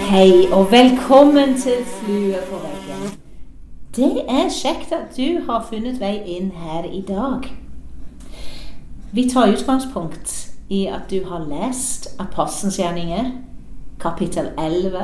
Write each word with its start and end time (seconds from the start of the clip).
Hei, 0.00 0.48
og 0.52 0.72
velkommen 0.72 1.54
til 1.60 1.84
Flue 1.86 2.34
på 2.50 2.56
veggen. 2.62 3.18
Det 3.96 4.24
er 4.28 4.48
kjekt 4.50 4.92
at 4.92 5.12
du 5.14 5.44
har 5.46 5.66
funnet 5.68 6.00
vei 6.00 6.16
inn 6.26 6.48
her 6.50 6.88
i 6.90 6.98
dag. 7.06 7.46
Vi 9.12 9.28
tar 9.30 9.52
utgangspunkt 9.52 10.32
i 10.68 10.86
at 10.90 11.06
du 11.10 11.20
har 11.28 11.46
lest 11.46 12.08
Apostelens 12.18 12.80
gjerninger, 12.80 13.30
kapittel 14.00 14.50
11, 14.58 14.98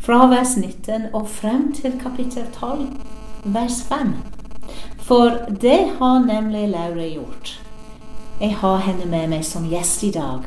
fra 0.00 0.26
vers 0.32 0.56
19 0.56 1.14
og 1.14 1.28
frem 1.28 1.68
til 1.78 1.94
kapittel 2.02 2.48
12, 2.58 2.88
vers 3.44 3.82
5. 3.88 4.16
For 4.98 5.38
det 5.62 5.92
har 6.00 6.26
nemlig 6.26 6.68
Laure 6.74 7.06
gjort. 7.10 7.54
Jeg 8.40 8.56
har 8.56 8.82
henne 8.82 9.06
med 9.06 9.30
meg 9.36 9.46
som 9.46 9.70
gjest 9.70 10.02
i 10.02 10.10
dag, 10.10 10.42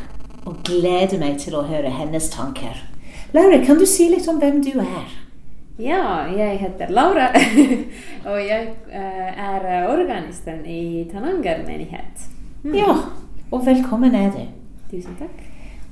og 0.46 0.62
gleder 0.66 1.18
meg 1.22 1.40
til 1.42 1.58
å 1.58 1.66
høre 1.66 1.92
hennes 1.92 2.30
tanker. 2.34 2.78
Laura, 3.36 3.60
kan 3.66 3.80
du 3.82 3.86
si 3.90 4.08
litt 4.12 4.28
om 4.32 4.40
hvem 4.40 4.62
du 4.64 4.76
er? 4.80 5.10
Ja, 5.82 6.24
jeg 6.32 6.62
heter 6.62 6.92
Laura, 6.96 7.32
og 8.30 8.38
jeg 8.40 8.70
eh, 8.96 9.42
er 9.44 9.90
organisten 9.92 10.62
i 10.64 11.04
Tananger 11.12 11.66
menighet. 11.68 12.30
Mm. 12.64 12.78
Ja, 12.80 12.94
og 13.52 13.66
velkommen 13.66 14.16
er 14.16 14.32
du. 14.32 14.46
Tusen 14.94 15.18
takk. 15.20 15.42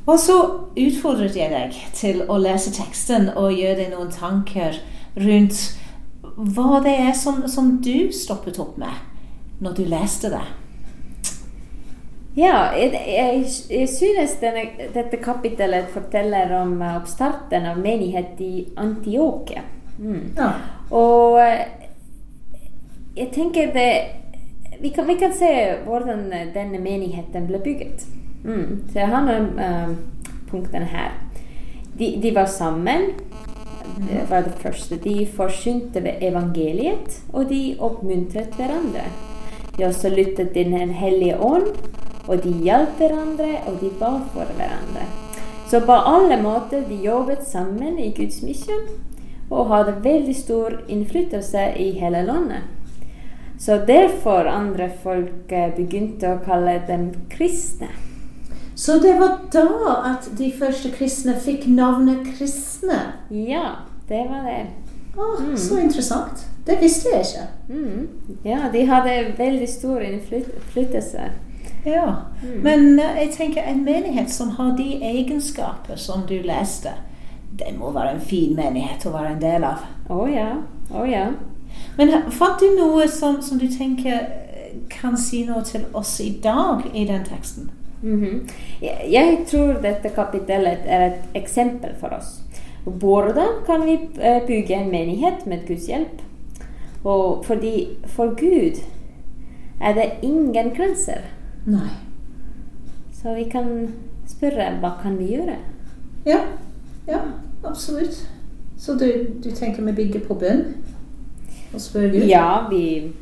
Og 0.05 0.19
så 0.19 0.37
utfordret 0.79 1.35
jeg 1.35 1.51
deg 1.51 1.75
til 1.95 2.23
å 2.27 2.37
lese 2.39 2.71
teksten 2.75 3.29
og 3.35 3.55
gjøre 3.55 3.79
deg 3.81 3.93
noen 3.93 4.11
tanker 4.11 4.79
rundt 5.19 5.61
hva 6.35 6.79
det 6.83 6.95
er 7.03 7.13
som, 7.15 7.43
som 7.47 7.77
du 7.83 8.11
stoppet 8.15 8.59
opp 8.59 8.77
med 8.79 9.63
når 9.63 9.77
du 9.77 9.83
leste 9.87 10.31
det. 10.33 10.43
Ja, 12.35 12.71
jeg, 12.73 12.93
jeg, 13.07 13.45
jeg 13.69 13.89
synes 13.89 14.31
denne, 14.41 14.65
dette 14.95 15.19
kapittelet 15.21 15.91
forteller 15.93 16.49
om 16.57 16.79
uh, 16.81 16.95
oppstarten 16.97 17.67
av 17.69 17.77
menighet 17.77 18.41
i 18.41 18.65
Antiokia. 18.77 19.61
Mm. 19.99 20.31
Ja. 20.37 20.49
Og 20.89 21.37
uh, 21.37 21.61
jeg 23.13 23.29
tenker 23.35 23.69
det 23.75 23.89
vi 24.81 24.89
kan, 24.89 25.05
vi 25.07 25.15
kan, 25.15 25.33
se 25.37 25.51
hvordan 25.85 26.25
denne 26.55 26.79
menigheten 26.81 27.45
ble 27.47 27.61
bygget. 27.63 28.01
Mm. 28.43 28.81
Så 28.89 28.99
jeg 28.99 29.11
har 29.13 29.21
noen 29.23 29.53
um, 29.61 29.93
punkter 30.49 30.83
her. 30.89 31.13
De, 31.93 32.15
de, 32.19 32.33
var 32.35 32.49
sammen. 32.51 33.13
Det 34.09 34.25
var 34.29 34.43
det 34.43 34.57
første. 34.59 34.97
De 34.97 35.27
forsynte 35.37 36.01
evangeliet, 36.19 37.21
og 37.31 37.47
de 37.53 37.77
oppmuntret 37.79 38.57
hverandre. 38.57 39.05
De 39.77 39.85
også 39.87 40.09
lyttet 40.09 40.51
til 40.57 40.73
Den 40.73 40.91
hellige 40.97 41.37
ånd 41.39 41.69
og 42.27 42.43
de 42.43 42.53
hjalp 42.63 42.99
hverandre, 42.99 43.57
og 43.67 43.79
de 43.81 43.89
ba 43.99 44.13
for 44.33 44.49
hverandre. 44.57 45.07
Så 45.69 45.81
på 45.85 45.95
alle 45.95 46.37
måter 46.41 46.83
de 46.87 46.99
jobbet 47.03 47.47
sammen 47.47 47.99
i 47.99 48.11
Guds 48.15 48.41
misjon 48.45 48.87
og 49.49 49.69
hadde 49.69 49.99
veldig 50.03 50.35
stor 50.35 50.77
innflytelse 50.87 51.65
i 51.79 51.91
hele 51.97 52.23
landet. 52.25 52.69
Så 53.59 53.77
derfor 53.87 54.49
andre 54.49 54.89
folk 55.03 55.51
eh, 55.51 55.69
begynte 55.75 56.33
å 56.33 56.41
kalle 56.45 56.79
dem 56.87 57.11
kristne. 57.31 57.89
Så 58.75 58.97
det 58.99 59.13
var 59.19 59.37
da 59.53 59.67
at 60.13 60.27
de 60.37 60.49
første 60.57 60.89
kristne 60.91 61.35
fikk 61.39 61.67
navnet 61.69 62.25
kristne? 62.37 62.99
Ja, 63.29 63.85
det 64.09 64.25
var 64.29 64.47
det. 64.49 64.65
Oh, 65.17 65.37
mm. 65.41 65.57
Så 65.57 65.77
interessant. 65.79 66.47
Det 66.65 66.79
visste 66.81 67.13
jeg 67.13 67.25
ikke. 67.27 67.47
Mm. 67.69 68.37
Ja, 68.43 68.69
de 68.73 68.85
hadde 68.89 69.17
veldig 69.37 69.69
stor 69.69 70.01
innflytelse. 70.01 71.29
Ja, 71.83 72.15
mm. 72.43 72.59
Men 72.63 72.99
uh, 72.99 73.17
jeg 73.17 73.31
tenker 73.31 73.63
en 73.67 73.83
menighet 73.83 74.31
som 74.31 74.49
har 74.49 74.77
de 74.77 75.03
egenskaper 75.03 75.99
som 75.99 76.23
du 76.27 76.37
leste, 76.43 76.93
det 77.59 77.73
må 77.77 77.91
være 77.91 78.15
en 78.15 78.23
fin 78.23 78.55
menighet 78.55 79.05
å 79.05 79.13
være 79.13 79.35
en 79.35 79.41
del 79.41 79.65
av. 79.67 79.83
Å 80.07 80.15
oh, 80.15 80.29
ja. 80.31 80.47
Oh, 80.93 81.03
ja. 81.09 81.27
Men 81.97 82.13
uh, 82.13 82.29
fant 82.31 82.59
du 82.61 82.69
noe 82.77 83.07
som, 83.11 83.41
som, 83.43 83.59
du 83.59 83.67
tenker 83.67 84.23
uh, 84.23 84.79
kan 84.89 85.17
si 85.19 85.43
noe 85.47 85.63
til 85.67 85.83
oss 85.93 86.15
i 86.23 86.31
dag 86.43 86.87
i 86.93 87.05
den 87.09 87.25
teksten? 87.27 87.71
Mm 88.03 88.21
-hmm. 88.21 88.51
jeg, 88.81 89.11
jeg 89.11 89.45
tror 89.47 89.73
dette 89.81 90.09
kapittelet 90.09 90.79
er 90.85 91.05
et 91.07 91.21
eksempel 91.33 91.95
for 91.99 92.07
oss. 92.07 92.41
Hvordan 92.85 93.63
kan 93.65 93.85
vi 93.85 93.99
bygge 94.47 94.75
en 94.75 94.91
menighet 94.91 95.45
med 95.45 95.67
Guds 95.67 95.87
hjelp? 95.87 96.21
Og 97.03 97.45
fordi 97.45 97.87
for 98.05 98.35
Gud 98.35 98.83
er 99.81 99.93
det 99.93 100.11
ingen 100.21 100.71
grenser. 100.75 101.21
Nei. 101.65 101.89
Så 103.13 103.33
vi 103.37 103.45
kan 103.51 103.69
spørre 104.27 104.73
hva 104.81 104.95
kan 105.01 105.17
vi 105.19 105.31
gjøre? 105.35 105.57
Ja, 106.27 106.39
ja 107.07 107.21
absolutt. 107.63 108.23
Så 108.77 108.97
du, 108.99 109.07
du 109.43 109.51
tenker 109.55 109.83
vi 109.85 109.95
bygger 109.95 110.25
på 110.27 110.35
bønn 110.39 110.65
og 111.73 111.81
spør 111.81 112.09
Gud? 112.11 112.27
Ja, 112.27 112.67
vi, 112.69 113.13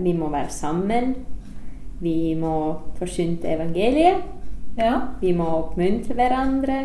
vi 0.00 0.12
må 0.16 0.30
være 0.32 0.50
sammen. 0.50 1.14
Vi 2.00 2.34
må 2.40 2.80
forsyne 2.98 3.54
evangeliet. 3.54 4.24
Ja. 4.78 4.96
Vi 5.20 5.34
må 5.36 5.46
oppmuntre 5.58 6.16
hverandre 6.16 6.80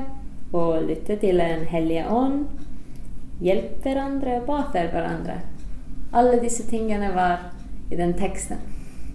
og 0.55 0.83
lytte 0.89 1.15
til 1.21 1.39
Den 1.39 1.65
hellige 1.71 2.07
ånd. 2.11 2.45
Hjelpe 3.41 3.83
hverandre 3.83 4.39
og 4.41 4.47
ba 4.49 4.61
for 4.71 4.91
hverandre. 4.91 5.39
Alle 6.15 6.39
disse 6.43 6.63
tingene 6.67 7.11
var 7.15 7.51
i 7.91 7.95
den 7.95 8.13
teksten. 8.19 8.59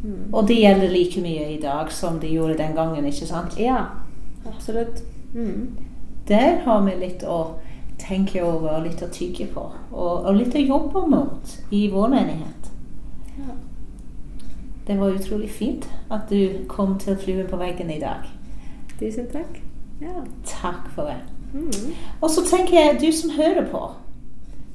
Mm. 0.03 0.33
Og 0.33 0.49
det 0.49 0.56
gjelder 0.56 0.91
like 0.91 1.21
mye 1.21 1.49
i 1.55 1.61
dag 1.61 1.93
som 1.93 2.21
det 2.21 2.33
gjorde 2.33 2.59
den 2.59 2.75
gangen, 2.75 3.06
ikke 3.06 3.27
sant? 3.27 3.59
Ja, 3.61 3.84
absolutt. 4.47 5.03
Mm. 5.34 5.77
Der 6.28 6.61
har 6.65 6.84
vi 6.87 6.94
litt 7.00 7.25
å 7.25 7.41
tenke 8.00 8.43
over 8.44 8.78
og 8.78 8.87
litt 8.87 9.03
å 9.03 9.11
tygge 9.12 9.47
på. 9.55 9.66
Og, 9.93 10.25
og 10.25 10.37
litt 10.37 10.55
å 10.56 10.62
jobbe 10.62 11.05
mot 11.11 11.56
i 11.71 11.87
vår 11.93 12.09
menighet. 12.09 12.71
Ja. 13.38 13.56
Det 14.87 14.97
var 14.99 15.15
utrolig 15.15 15.50
fint 15.50 15.88
at 16.11 16.31
du 16.31 16.65
kom 16.69 16.97
til 16.99 17.19
Fluen 17.21 17.47
på 17.50 17.59
veggen 17.61 17.91
i 17.91 18.00
dag. 18.00 18.25
Tusen 18.99 19.28
takk. 19.32 19.61
Ja. 20.00 20.25
Takk 20.47 20.88
for 20.94 21.11
det. 21.11 21.21
Mm. 21.53 21.93
Og 22.21 22.31
så 22.31 22.44
tenker 22.47 22.78
jeg, 22.78 23.00
du 23.00 23.12
som 23.12 23.31
hører 23.34 23.67
på 23.71 23.91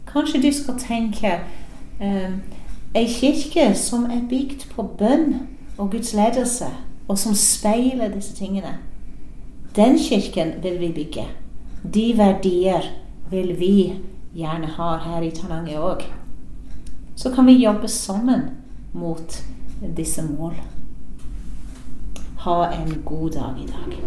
Kanskje 0.06 0.42
du 0.44 0.52
skal 0.54 0.76
tenke 0.80 1.32
um, 2.02 2.42
Ei 2.96 3.08
kirke 3.12 3.74
som 3.76 4.06
er 4.08 4.22
bygd 4.30 4.70
på 4.72 4.84
bønn 4.96 5.34
og 5.78 5.92
Guds 5.92 6.14
ledelse, 6.16 6.70
og 7.08 7.18
som 7.20 7.36
speiler 7.36 8.14
disse 8.14 8.36
tingene. 8.36 8.78
Den 9.76 10.00
kirken 10.00 10.54
vil 10.64 10.80
vi 10.80 10.92
bygge. 10.96 11.26
De 11.94 12.14
verdier 12.18 12.88
vil 13.32 13.60
vi 13.60 13.94
gjerne 14.36 14.72
ha 14.78 14.96
her 15.04 15.28
i 15.28 15.32
Tananger 15.36 15.84
òg. 15.84 16.08
Så 17.16 17.34
kan 17.36 17.46
vi 17.48 17.60
jobbe 17.60 17.88
sammen 17.88 18.42
mot 18.94 19.44
disse 19.98 20.24
mål. 20.24 20.56
Ha 22.48 22.64
en 22.80 23.02
god 23.06 23.30
dag 23.30 23.60
i 23.60 23.68
dag. 23.76 24.00